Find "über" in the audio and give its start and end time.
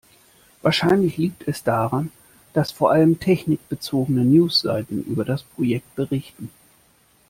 5.03-5.23